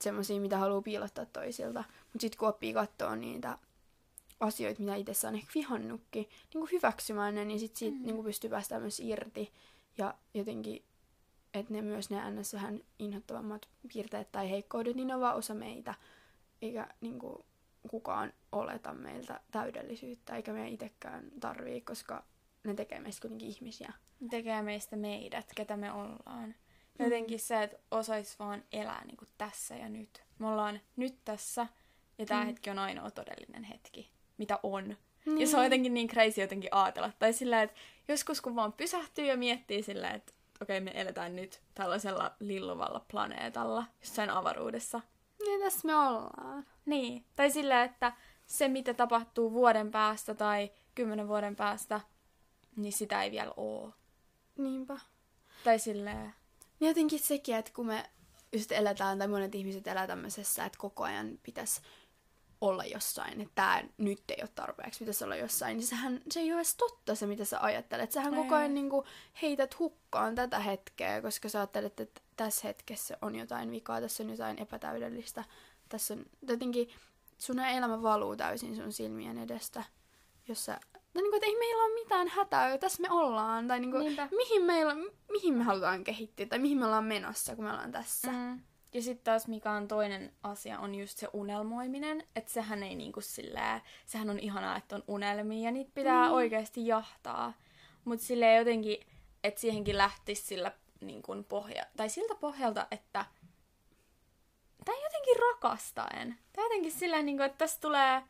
semmoisia, 0.00 0.40
mitä 0.40 0.58
haluaa 0.58 0.82
piilottaa 0.82 1.26
toisilta. 1.26 1.84
Mutta 1.88 2.20
sitten 2.20 2.38
kun 2.38 2.48
oppii 2.48 2.72
katsoa 2.72 3.16
niitä 3.16 3.58
asioita, 4.40 4.80
mitä 4.80 4.94
itse 4.94 5.26
on 5.26 5.34
ehkä 5.34 5.50
vihannutkin, 5.54 6.28
niin 6.54 6.68
hyväksymään 6.72 7.34
ne, 7.34 7.44
niin 7.44 7.60
sitten 7.60 7.78
siitä 7.78 7.96
mm. 7.96 8.06
niin 8.06 8.24
pystyy 8.24 8.50
päästämään 8.50 8.82
myös 8.82 9.00
irti. 9.00 9.52
Ja 9.98 10.14
jotenkin, 10.34 10.84
että 11.54 11.74
ne 11.74 11.82
myös 11.82 12.10
ne 12.10 12.30
ns. 12.30 12.54
vähän 12.54 12.80
inhottavammat 12.98 13.68
piirteet 13.92 14.32
tai 14.32 14.50
heikkoudet, 14.50 14.96
niin 14.96 15.08
ne 15.08 15.14
on 15.14 15.20
vaan 15.20 15.36
osa 15.36 15.54
meitä. 15.54 15.94
Eikä 16.62 16.88
niin 17.00 17.18
kuin, 17.18 17.44
kukaan 17.90 18.32
oleta 18.52 18.94
meiltä 18.94 19.40
täydellisyyttä, 19.50 20.36
eikä 20.36 20.52
me 20.52 20.68
itsekään 20.68 21.30
tarvii, 21.40 21.80
koska 21.80 22.24
ne 22.64 22.74
tekee 22.74 23.00
meistä 23.00 23.20
kuitenkin 23.20 23.48
ihmisiä. 23.48 23.92
Tekee 24.30 24.62
meistä 24.62 24.96
meidät, 24.96 25.46
ketä 25.56 25.76
me 25.76 25.92
ollaan. 25.92 26.54
Mm. 26.98 27.04
Jotenkin 27.04 27.40
se, 27.40 27.62
että 27.62 27.78
osais 27.90 28.38
vaan 28.38 28.64
elää 28.72 29.04
niin 29.04 29.16
kuin 29.16 29.28
tässä 29.38 29.74
ja 29.74 29.88
nyt. 29.88 30.22
Me 30.38 30.48
ollaan 30.48 30.80
nyt 30.96 31.14
tässä, 31.24 31.66
ja 32.18 32.26
tämä 32.26 32.40
mm. 32.40 32.46
hetki 32.46 32.70
on 32.70 32.78
ainoa 32.78 33.10
todellinen 33.10 33.64
hetki, 33.64 34.10
mitä 34.38 34.58
on. 34.62 34.96
Mm. 35.26 35.38
Ja 35.38 35.46
se 35.46 35.56
on 35.56 35.64
jotenkin 35.64 35.94
niin 35.94 36.08
crazy 36.08 36.40
jotenkin 36.40 36.74
ajatella. 36.74 37.12
Tai 37.18 37.32
sillä, 37.32 37.62
että 37.62 37.76
joskus 38.08 38.40
kun 38.40 38.56
vaan 38.56 38.72
pysähtyy 38.72 39.26
ja 39.26 39.36
miettii 39.36 39.82
sillä, 39.82 40.10
että 40.10 40.32
okei, 40.62 40.78
okay, 40.78 40.84
me 40.84 41.00
eletään 41.00 41.36
nyt 41.36 41.60
tällaisella 41.74 42.36
lilluvalla 42.40 43.04
planeetalla, 43.10 43.84
jossain 44.00 44.30
avaruudessa. 44.30 45.00
Niin 45.44 45.60
tässä 45.60 45.86
me 45.86 45.94
ollaan. 45.94 46.66
Niin, 46.86 47.24
tai 47.36 47.50
sillä, 47.50 47.82
että 47.82 48.12
se 48.46 48.68
mitä 48.68 48.94
tapahtuu 48.94 49.52
vuoden 49.52 49.90
päästä 49.90 50.34
tai 50.34 50.70
kymmenen 50.94 51.28
vuoden 51.28 51.56
päästä, 51.56 52.00
niin 52.76 52.92
sitä 52.92 53.22
ei 53.22 53.30
vielä 53.30 53.52
oo. 53.56 53.92
Tai 55.68 55.78
silleen... 55.78 56.34
Niin 56.80 56.88
jotenkin 56.88 57.18
sekin, 57.18 57.56
että 57.56 57.72
kun 57.74 57.86
me 57.86 58.10
just 58.52 58.72
eletään, 58.72 59.18
tai 59.18 59.28
monet 59.28 59.54
ihmiset 59.54 59.86
elää 59.86 60.06
tämmöisessä, 60.06 60.64
että 60.64 60.78
koko 60.78 61.04
ajan 61.04 61.38
pitäisi 61.42 61.80
olla 62.60 62.84
jossain, 62.84 63.40
että 63.40 63.54
tämä 63.54 63.82
nyt 63.98 64.22
ei 64.28 64.38
ole 64.40 64.50
tarpeeksi, 64.54 64.98
pitäisi 64.98 65.24
olla 65.24 65.36
jossain, 65.36 65.76
niin 65.76 65.86
sehän 65.86 66.20
se 66.30 66.40
ei 66.40 66.52
ole 66.52 66.58
edes 66.58 66.74
totta 66.74 67.14
se, 67.14 67.26
mitä 67.26 67.44
sä 67.44 67.60
ajattelet. 67.60 68.12
Sähän 68.12 68.34
ei. 68.34 68.42
koko 68.42 68.54
ajan 68.54 68.74
niin 68.74 68.90
kuin, 68.90 69.06
heität 69.42 69.78
hukkaan 69.78 70.34
tätä 70.34 70.58
hetkeä, 70.58 71.22
koska 71.22 71.48
sä 71.48 71.58
ajattelet, 71.58 72.00
että 72.00 72.20
tässä 72.36 72.68
hetkessä 72.68 73.18
on 73.22 73.34
jotain 73.34 73.70
vikaa, 73.70 74.00
tässä 74.00 74.22
on 74.22 74.30
jotain 74.30 74.58
epätäydellistä, 74.58 75.44
tässä 75.88 76.14
on 76.14 76.26
jotenkin 76.48 76.88
sun 77.38 77.58
elämä 77.58 78.02
valuu 78.02 78.36
täysin 78.36 78.76
sun 78.76 78.92
silmien 78.92 79.38
edestä, 79.38 79.84
jossa 80.48 80.80
No 81.07 81.07
niin 81.22 81.30
kuin, 81.30 81.36
että 81.36 81.46
ei 81.46 81.58
meillä 81.58 81.84
ole 81.84 81.94
mitään 81.94 82.28
hätää, 82.28 82.78
tässä 82.78 83.02
me 83.02 83.08
ollaan. 83.10 83.68
Tai 83.68 83.80
niin 83.80 83.90
kuin, 83.90 84.16
mihin, 84.36 84.62
meillä, 84.62 84.96
mihin 85.32 85.54
me 85.54 85.64
halutaan 85.64 86.04
kehittyä 86.04 86.46
tai 86.46 86.58
mihin 86.58 86.78
me 86.78 86.86
ollaan 86.86 87.04
menossa, 87.04 87.56
kun 87.56 87.64
me 87.64 87.70
ollaan 87.70 87.92
tässä. 87.92 88.32
Mm. 88.32 88.60
Ja 88.94 89.02
sitten 89.02 89.24
taas 89.24 89.48
mikä 89.48 89.70
on 89.70 89.88
toinen 89.88 90.32
asia, 90.42 90.78
on 90.78 90.94
just 90.94 91.18
se 91.18 91.28
unelmoiminen. 91.32 92.26
Että 92.36 92.52
sehän 92.52 92.82
ei 92.82 92.94
niinku 92.94 93.20
silleen, 93.20 93.80
sehän 94.06 94.30
on 94.30 94.38
ihanaa, 94.38 94.76
että 94.76 94.96
on 94.96 95.04
unelmia 95.08 95.64
ja 95.64 95.70
niitä 95.70 95.90
pitää 95.94 96.28
mm. 96.28 96.34
oikeasti 96.34 96.86
jahtaa. 96.86 97.52
Mutta 98.04 98.24
silleen 98.24 98.58
jotenkin, 98.58 99.06
että 99.44 99.60
siihenkin 99.60 99.98
lähtisi 99.98 100.42
sillä 100.42 100.72
niin 101.00 101.22
kuin 101.22 101.44
pohja, 101.44 101.86
tai 101.96 102.08
siltä 102.08 102.34
pohjalta, 102.34 102.86
että 102.90 103.24
tai 104.84 105.02
jotenkin 105.02 105.36
rakastaen. 105.52 106.38
Tai 106.52 106.64
jotenkin 106.64 106.92
silleen, 106.92 107.26
niin 107.26 107.40
että 107.40 107.58
tästä 107.58 107.80
tulee 107.80 108.22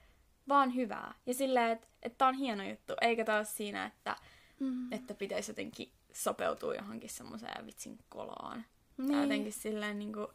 vaan 0.49 0.75
hyvää. 0.75 1.15
Ja 1.27 1.35
silleen, 1.35 1.71
että, 1.71 1.88
että 2.03 2.27
on 2.27 2.35
hieno 2.35 2.69
juttu, 2.69 2.95
eikä 3.01 3.25
taas 3.25 3.57
siinä, 3.57 3.87
että, 3.87 4.17
mm. 4.61 4.93
että 4.93 5.15
pitäisi 5.15 5.51
jotenkin 5.51 5.93
sopeutua 6.13 6.75
johonkin 6.75 7.11
semmoiseen 7.11 7.67
vitsin 7.67 7.99
kolaan. 8.09 8.65
Niin. 8.97 9.13
Tai 9.13 9.23
jotenkin 9.23 9.53
silleen 9.53 9.99
niin 9.99 10.13
kuin... 10.13 10.27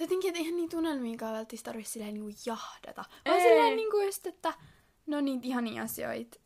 Jotenkin, 0.00 0.28
että 0.28 0.38
eihän 0.38 0.56
niitä 0.56 0.76
unelmiinkaan 0.76 1.34
välttämättä 1.34 1.64
tarvitse 1.64 1.92
silleen 1.92 2.14
niin 2.14 2.24
kuin 2.24 2.36
jahdata. 2.46 3.04
Vaan 3.28 3.40
silleen 3.40 3.76
niin 3.76 3.90
kuin 3.90 4.06
just, 4.06 4.26
että 4.26 4.54
no 5.06 5.20
niitä 5.20 5.46
ihania 5.46 5.82
asioita, 5.82 6.38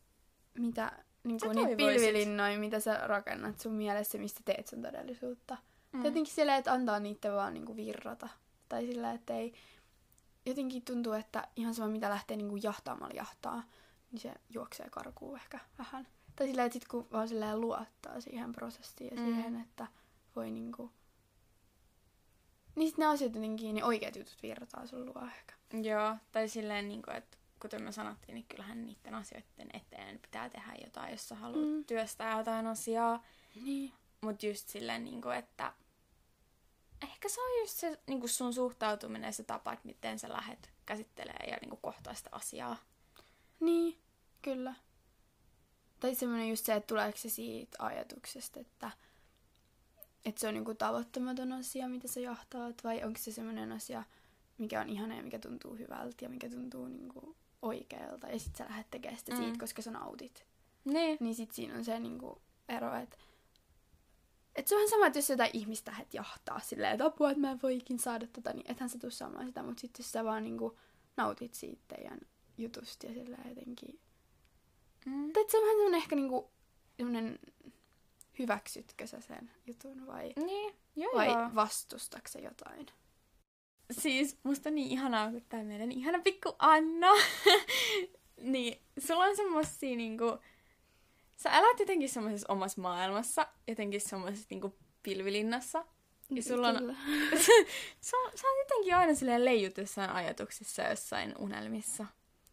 mitä 0.59 0.93
niin 1.25 1.41
kuin 1.41 1.57
niitä 1.57 1.77
pilvilinnoja, 1.77 2.59
mitä 2.59 2.81
sä 2.81 3.07
rakennat 3.07 3.61
sun 3.61 3.73
mielessä, 3.73 4.19
mistä 4.19 4.41
teet 4.45 4.69
sun 4.69 4.83
todellisuutta. 4.83 5.57
Mm. 5.93 6.05
Jotenkin 6.05 6.35
silleen, 6.35 6.59
että 6.59 6.73
antaa 6.73 7.01
niitä 7.01 7.33
vaan 7.33 7.55
niin 7.55 7.67
kuin 7.67 7.77
virrata. 7.77 8.29
Tai 8.69 8.87
sillä, 8.87 9.13
että 9.13 9.35
ei... 9.35 9.53
Jotenkin 10.47 10.83
tuntuu, 10.83 11.13
että 11.13 11.49
ihan 11.57 11.75
sama 11.75 11.89
mitä 11.89 12.11
lähtee 12.11 12.37
niin 12.37 12.49
kuin 12.49 12.63
jahtaamalla 12.63 13.15
jahtaa, 13.15 13.63
niin 14.13 14.21
se 14.21 14.35
juoksee 14.51 14.91
karkuun 14.91 15.37
ehkä 15.37 15.59
vähän. 15.79 16.09
Tai 16.37 16.47
silleen, 16.47 16.67
että 16.67 16.75
sit 16.79 16.89
kun 16.89 17.09
vaan 17.13 17.29
silleen 17.29 17.61
luottaa 17.61 18.21
siihen 18.21 18.53
prosessiin 18.53 19.17
ja 19.17 19.23
mm. 19.23 19.27
siihen, 19.27 19.61
että 19.61 19.87
voi 20.37 20.51
niinku... 20.51 20.91
Niin 22.77 22.89
sit 22.89 22.99
ne 22.99 23.07
asiat 23.07 23.35
jotenkin, 23.35 23.75
niin 23.75 23.85
oikeat 23.85 24.17
jutut 24.17 24.39
virtaa 24.43 24.87
sun 24.87 25.07
luo 25.07 25.27
ehkä. 25.27 25.55
Joo, 25.83 26.17
tai 26.33 26.49
silleen 26.49 26.89
niinku, 26.89 27.11
että 27.11 27.39
kuten 27.63 27.83
me 27.83 27.93
sanottiin, 27.93 28.35
niin 28.35 28.47
kyllähän 28.49 28.87
niiden 28.87 29.15
asioiden 29.15 29.69
eteen 29.73 30.19
pitää 30.19 30.49
tehdä 30.49 30.75
jotain, 30.85 31.11
jos 31.11 31.29
sä 31.29 31.35
haluat 31.35 31.69
mm. 31.69 31.85
työstää 31.85 32.39
jotain 32.39 32.67
asiaa. 32.67 33.25
Niin. 33.65 33.93
Mut 34.21 34.43
just 34.43 34.69
silleen, 34.69 35.05
niinku, 35.05 35.29
että 35.29 35.73
ehkä 37.03 37.29
se 37.29 37.41
on 37.41 37.61
just 37.61 37.79
se 37.79 38.01
niin 38.07 38.21
kuin 38.21 38.31
sun 38.31 38.55
suhtautuminen 38.55 39.29
ja 39.29 39.33
se 39.33 39.45
tapa, 39.45 39.73
että 39.73 39.87
miten 39.87 40.19
sä 40.19 40.33
lähet 40.33 40.71
käsittelee 40.87 41.47
ja 41.51 41.57
niin 41.61 41.71
kuin 41.71 41.81
kohtaa 41.83 42.15
sitä 42.15 42.31
asiaa. 42.33 42.77
Niin, 43.63 43.99
kyllä. 44.43 44.75
Tai 46.01 46.15
semmoinen 46.15 46.49
just 46.49 46.67
se, 46.67 46.75
että 46.75 46.87
tuleeko 46.87 47.19
se 47.19 47.29
siitä 47.29 47.77
ajatuksesta, 47.79 48.61
että, 48.61 48.91
että 50.25 50.41
se 50.41 50.49
on 50.49 50.55
niin 50.55 50.65
kuin 50.65 50.77
tavoittamaton 50.77 51.53
asia, 51.53 51.89
mitä 51.89 52.09
sä 52.09 52.21
jahtaat, 52.21 52.85
vai 52.85 53.05
onko 53.05 53.19
se 53.19 53.33
semmoinen 53.33 53.73
asia, 53.73 54.05
mikä 54.59 54.81
on 54.81 54.89
ihana 54.89 55.17
ja 55.17 55.23
mikä 55.23 55.39
tuntuu 55.39 55.77
hyvältä 55.77 56.25
ja 56.25 56.29
mikä 56.29 56.51
tuntuu 56.51 56.89
niin 56.89 57.09
kuin 57.09 57.37
oikealta, 57.63 58.29
ja 58.29 58.39
sit 58.39 58.57
sä 58.57 58.65
lähdet 58.65 58.91
tekemään 58.91 59.19
sitä 59.19 59.33
mm. 59.33 59.39
siitä, 59.39 59.59
koska 59.59 59.83
sä 59.83 59.91
nautit. 59.91 60.47
Niin. 60.85 61.17
Niin 61.21 61.35
sit 61.35 61.53
siinä 61.53 61.75
on 61.75 61.85
se 61.85 61.99
niin 61.99 62.19
kuin 62.19 62.41
ero, 62.69 62.95
että 62.97 63.17
et 64.55 64.69
se 64.69 64.77
on 64.77 64.89
sama, 64.89 65.07
että 65.07 65.19
jos 65.19 65.31
jotain 65.31 65.51
ihmistä 65.53 65.93
het 65.93 66.15
jahtaa 66.15 66.61
silleen, 66.61 66.93
että 66.93 67.05
apua, 67.05 67.31
että 67.31 67.41
mä 67.41 67.51
en 67.51 67.63
voi 67.63 67.77
ikin 67.77 67.99
saada 67.99 68.27
tota, 68.27 68.53
niin 68.53 68.71
ethän 68.71 68.89
sä 68.89 68.99
tuu 68.99 69.11
saamaan 69.11 69.47
sitä, 69.47 69.63
mutta 69.63 69.81
sitten 69.81 70.05
sä 70.05 70.25
vaan 70.25 70.45
niinku 70.45 70.79
nautit 71.17 71.55
siitä 71.55 71.83
teidän 71.89 72.21
jutusta 72.59 73.07
ja 73.07 73.15
sillä 73.15 73.39
jotenkin... 73.49 74.01
Mm. 75.07 75.33
Tai 75.33 75.45
se 75.49 75.59
on 75.59 75.65
vähän 75.65 75.95
ehkä 75.95 76.17
niinku 76.17 76.51
semmonen 76.97 77.39
hyväksytkö 78.39 79.07
sä 79.07 79.21
sen 79.21 79.51
jutun 79.67 80.07
vai, 80.07 80.33
niin, 80.37 80.75
joo, 80.97 81.13
vai 81.15 81.27
joo. 81.27 81.51
vastustaksä 81.55 82.39
jotain? 82.39 82.87
Siis 83.91 84.39
musta 84.43 84.69
on 84.69 84.75
niin 84.75 84.91
ihanaa, 84.91 85.31
kun 85.31 85.43
tää 85.49 85.65
meidän 85.65 85.93
ihana 85.93 86.19
pikku 86.19 86.55
Anna. 86.59 87.09
niin, 88.53 88.83
sulla 88.99 89.25
on 89.25 89.37
semmosia 89.37 89.97
niinku 89.97 90.39
sä 91.43 91.51
elät 91.51 91.79
jotenkin 91.79 92.09
semmoisessa 92.09 92.53
omassa 92.53 92.81
maailmassa, 92.81 93.47
jotenkin 93.69 94.01
semmoisessa 94.01 94.47
niinku 94.51 94.75
pilvilinnassa. 95.03 95.85
Ja 96.31 96.43
sulla 96.43 96.69
on... 96.69 96.97
sä, 97.45 97.53
sä 98.35 98.47
oot 98.47 98.59
jotenkin 98.59 98.97
aina 98.97 99.15
silleen 99.15 99.45
leijut 99.45 99.79
jossain 99.79 100.11
ajatuksissa 100.11 100.83
jossain 100.83 101.35
unelmissa. 101.39 102.07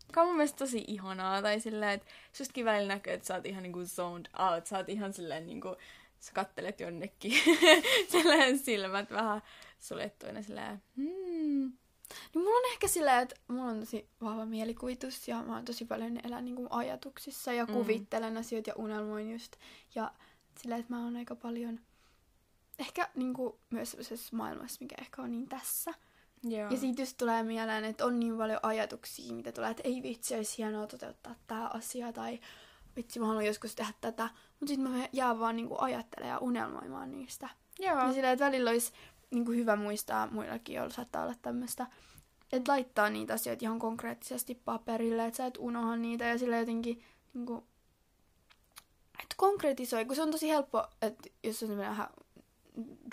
Joka 0.10 0.22
on 0.22 0.28
mun 0.28 0.36
mielestä 0.36 0.58
tosi 0.58 0.84
ihanaa. 0.88 1.42
Tai 1.42 1.60
silleen, 1.60 1.92
että 1.92 2.08
sustakin 2.34 2.66
välillä 2.66 2.94
näkyy, 2.94 3.14
että 3.14 3.28
sä 3.28 3.36
oot 3.36 3.46
ihan 3.46 3.64
niinku 3.64 3.86
zoned 3.86 4.26
out. 4.40 4.66
Sä 4.66 4.78
oot 4.78 4.90
ihan 4.90 5.14
silleen 5.14 5.46
niinku... 5.48 5.76
Sä 6.20 6.32
kattelet 6.34 6.80
jonnekin. 6.80 7.34
silleen 8.12 8.60
silmät 8.60 9.12
vähän 9.12 9.42
suljettuina 9.80 10.42
silleen... 10.42 10.82
Hmm. 10.98 11.72
Niin 12.34 12.44
mulla 12.44 12.58
on 12.60 12.72
ehkä 12.74 12.88
silleen, 12.88 13.22
että 13.22 13.36
mulla 13.48 13.72
on 13.72 13.80
tosi 13.80 14.10
vahva 14.22 14.46
mielikuvitus 14.46 15.28
ja 15.28 15.44
mä 15.44 15.56
oon 15.56 15.66
tosi 15.66 15.86
paljon 15.86 16.20
elän 16.24 16.46
niin 16.46 16.56
kuin 16.56 16.68
ajatuksissa 16.72 17.54
ja 17.54 17.66
Mm. 17.66 17.74
kuvittelen 17.74 18.38
asioita 18.38 18.70
ja 18.70 18.76
unelmoin 18.78 19.32
just. 19.32 19.56
Ja 19.96 20.12
silleen, 20.58 20.80
että 20.82 20.94
mä 20.94 21.04
oon 21.04 21.16
aika 21.16 21.36
paljon 21.36 21.80
ehkä 22.80 23.10
niin 23.16 23.34
kuin 23.34 23.54
myös 23.70 23.92
sellaisessa 23.92 24.36
maailmassa, 24.38 24.78
mikä 24.82 24.96
ehkä 25.02 25.22
on 25.22 25.32
niin 25.32 25.50
tässä. 25.50 25.94
Joo. 26.44 26.70
Ja 26.70 26.78
siitä 26.78 27.02
just 27.02 27.18
tulee 27.18 27.44
mieleen, 27.44 27.86
että 27.86 28.06
on 28.06 28.20
niin 28.20 28.38
paljon 28.38 28.60
ajatuksia, 28.64 29.34
mitä 29.34 29.52
tulee, 29.52 29.72
että 29.72 29.84
ei 29.86 30.04
vitsi, 30.04 30.36
olisi 30.36 30.58
hienoa 30.58 30.88
toteuttaa 30.88 31.36
tämä 31.48 31.68
asia, 31.74 32.14
tai 32.14 32.40
vitsi, 32.96 33.20
mä 33.20 33.26
haluan 33.26 33.46
joskus 33.46 33.76
tehdä 33.76 33.94
tätä. 34.02 34.30
Mutta 34.60 34.68
sitten 34.68 34.92
mä 34.92 35.08
jään 35.14 35.40
vaan 35.40 35.56
niinku 35.56 35.76
ajattelemaan 35.80 36.36
ja 36.36 36.40
unelmoimaan 36.40 37.12
niistä. 37.12 37.50
Joo. 37.80 38.00
Ja 38.00 38.14
sillä, 38.14 38.32
että 38.32 38.46
välillä 38.46 38.70
olisi 38.70 38.94
niinku 39.32 39.52
hyvä 39.52 39.76
muistaa, 39.76 40.28
muillakin 40.28 40.76
joilla 40.76 40.94
saattaa 40.94 41.24
olla 41.24 41.36
tämmöistä, 41.42 41.88
että 42.52 42.72
laittaa 42.72 43.10
niitä 43.10 43.34
asioita 43.34 43.66
ihan 43.66 43.80
konkreettisesti 43.80 44.56
paperille, 44.66 45.26
että 45.26 45.38
sä 45.38 45.46
et 45.46 45.58
unoha 45.58 45.96
niitä 45.96 46.26
ja 46.26 46.38
sillä 46.38 46.58
jotenkin 46.58 47.04
niinku, 47.34 47.64
että 49.24 49.36
konkretisoi, 49.38 50.06
kun 50.06 50.16
se 50.16 50.22
on 50.22 50.32
tosi 50.32 50.50
helppo, 50.50 50.88
että 51.02 51.30
jos 51.44 51.64
on 51.64 51.70
semmoinen 51.70 51.96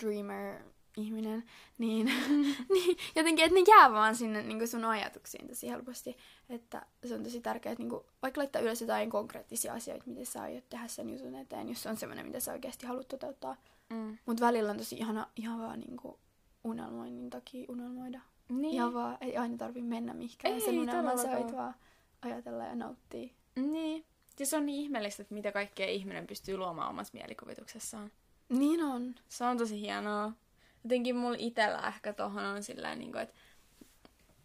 dreamer 0.03 0.63
ihminen, 0.97 1.45
niin, 1.79 2.07
niin 2.75 2.97
jotenkin, 3.17 3.45
että 3.45 3.61
ne 3.61 3.65
jää 3.69 3.93
vaan 3.93 4.17
sinne 4.17 4.43
niin 4.43 4.69
sun 4.69 4.85
ajatuksiin 4.85 5.49
tosi 5.49 5.69
helposti. 5.69 6.17
Että 6.49 6.87
se 7.05 7.15
on 7.15 7.23
tosi 7.23 7.41
tärkeää, 7.41 7.73
että 7.73 7.83
niin 7.83 7.91
kuin, 7.91 8.05
vaikka 8.23 8.39
laittaa 8.39 8.63
ylös 8.63 8.81
jotain 8.81 9.11
konkreettisia 9.11 9.75
asioita, 9.75 10.05
miten 10.07 10.27
sä 10.27 10.43
aiot 10.43 10.69
tehdä 10.69 10.89
sen 10.89 11.11
jutun 11.11 11.35
eteen, 11.35 11.69
jos 11.69 11.83
se 11.83 11.89
on 11.89 11.97
semmoinen, 11.97 12.27
mitä 12.27 12.41
sä 12.41 12.53
oikeasti 12.53 12.87
haluat 12.87 13.09
toteuttaa. 13.09 13.57
Mm. 13.91 14.19
Mutta 14.27 14.47
välillä 14.47 14.71
on 14.71 14.77
tosi 14.77 14.97
ihana 14.97 15.27
ihan 15.37 15.59
vaan 15.59 15.81
niin 15.81 15.97
kuin 15.97 16.17
unelmoinnin 16.65 17.31
takia 17.31 17.67
unelmoida. 17.69 18.21
Niin. 18.49 18.75
Ihan 18.75 18.95
vaan, 18.95 19.19
ei 19.21 19.37
aina 19.37 19.57
tarvi 19.57 19.83
mennä 19.83 20.15
mihinkään. 20.15 20.55
Ei, 20.55 20.61
sen 20.61 20.79
unelman 20.79 21.19
sä 21.19 21.31
voit 21.31 21.53
vaan 21.53 21.75
ajatella 22.23 22.65
ja 22.65 22.75
nauttia. 22.75 23.29
Niin. 23.57 24.05
Ja 24.41 24.47
se 24.47 24.57
on 24.57 24.67
niin 24.67 24.83
ihmeellistä, 24.83 25.23
että 25.23 25.35
mitä 25.35 25.53
kaikkea 25.53 25.87
ihminen 25.87 26.27
pystyy 26.27 26.57
luomaan 26.57 26.91
omassa 26.91 27.11
mielikuvituksessaan. 27.15 28.13
Niin 28.49 28.85
on. 28.85 29.15
Se 29.29 29.45
on 29.45 29.59
tosi 29.59 29.81
hienoa. 29.81 30.33
Jotenkin 30.87 31.17
mulla 31.17 31.37
itellä 31.39 31.89
ehkä 31.89 32.13
tohon 32.13 32.45
on 32.45 32.63
sillä 32.63 32.95
niin 32.95 33.13
kuin, 33.13 33.23
että... 33.23 33.35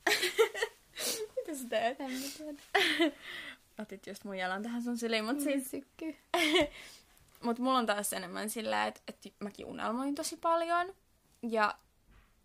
mitä 1.36 1.56
sä 1.56 1.70
teet? 1.70 2.02
En 2.02 2.12
mä 2.12 2.18
tiedä. 2.38 3.16
Otit 3.82 4.08
just 4.08 4.24
mun 4.24 4.38
jalan 4.38 4.64
tähän 4.64 4.84
sun 4.84 4.98
syliin, 4.98 5.26
mutta 5.26 5.44
Siis... 5.44 5.72
Sykky. 5.72 6.16
Mut 7.44 7.60
mulla 7.60 7.78
on 7.78 7.86
taas 7.86 8.14
enemmän 8.14 8.50
sillä, 8.50 8.88
että, 8.88 9.02
että 9.08 9.30
mäkin 9.40 9.66
unelmoin 9.66 10.16
tosi 10.16 10.38
paljon. 10.38 10.96
Ja 11.42 11.78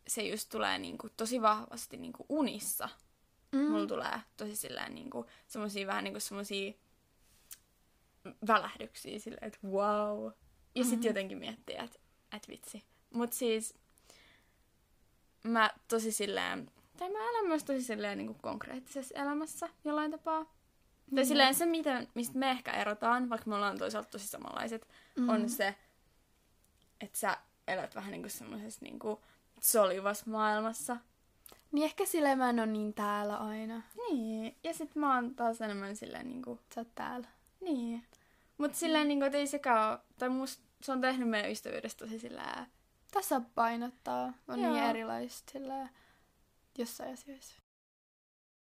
se 0.08 0.22
just 0.22 0.48
tulee 0.48 0.78
niinku 0.78 1.08
tosi 1.16 1.42
vahvasti 1.42 1.96
niinku 1.96 2.26
unissa. 2.28 2.88
Mm. 3.52 3.60
Mulla 3.70 3.86
tulee 3.86 4.20
tosi 4.36 4.56
silleen 4.56 4.94
niinku 4.94 5.26
semmosia 5.46 5.86
vähän 5.86 6.04
niinku 6.04 6.20
semmosia 6.20 6.72
välähdyksiä 8.46 9.18
silleen, 9.18 9.44
että 9.46 9.58
wow. 9.66 10.32
Ja 10.74 10.84
sit 10.84 10.98
Mhm. 10.98 11.06
jotenkin 11.06 11.38
miettii, 11.38 11.76
että 11.76 11.98
et 12.36 12.48
vitsi. 12.48 12.84
Mut 13.10 13.32
siis 13.32 13.74
mä 15.46 15.70
tosi 15.88 16.12
silleen, 16.12 16.70
tai 16.98 17.10
mä 17.12 17.18
elän 17.18 17.46
myös 17.46 17.64
tosi 17.64 17.82
silleen 17.82 18.18
niinku 18.18 18.34
konkreettisessa 18.42 19.14
elämässä 19.14 19.68
jollain 19.84 20.10
tapaa. 20.10 20.44
Tai 20.44 20.52
Niin. 21.10 21.26
silleen 21.26 21.54
se, 21.54 21.66
mitä, 21.66 22.06
mistä 22.14 22.38
me 22.38 22.50
ehkä 22.50 22.72
erotaan, 22.72 23.30
vaikka 23.30 23.50
me 23.50 23.54
ollaan 23.56 23.78
toisaalta 23.78 24.08
tosi 24.10 24.26
samanlaiset, 24.28 24.88
Mm. 25.16 25.28
on 25.28 25.48
se, 25.48 25.74
että 27.00 27.18
sä 27.18 27.36
elät 27.68 27.94
vähän 27.94 28.10
niinku 28.10 28.28
semmoisessa 28.28 28.80
niinku 28.82 29.20
soljuvassa 29.60 30.30
maailmassa. 30.30 30.96
Niin 31.72 31.84
ehkä 31.84 32.06
silleen 32.06 32.38
mä 32.38 32.50
en 32.50 32.58
ole 32.60 32.66
niin 32.66 32.94
täällä 32.94 33.36
aina. 33.36 33.82
Niin, 34.10 34.56
ja 34.64 34.74
sit 34.74 34.94
mä 34.94 35.14
oon 35.14 35.34
taas 35.34 35.60
enemmän 35.60 35.96
silleen 35.96 36.28
niinku, 36.28 36.60
Sä 36.74 36.80
oot 36.80 36.94
täällä. 36.94 37.28
niin. 37.60 38.04
Mut 38.58 38.74
silleen 38.74 39.08
niinku, 39.08 39.24
että 39.24 39.38
ei 39.38 39.46
sekään 39.46 39.98
tai 40.18 40.28
musta 40.28 40.62
se 40.82 40.92
on 40.92 41.00
tehnyt 41.00 41.28
meidän 41.28 41.50
ystävyydestä 41.50 42.04
tosi 42.04 42.18
silleen, 42.18 42.66
Tasapainottaa. 43.16 44.32
On 44.48 44.60
Joo. 44.60 44.72
niin 44.72 44.84
erilaista 44.84 45.52
silleen 45.52 45.90
jossain 46.78 47.12
asioissa. 47.12 47.54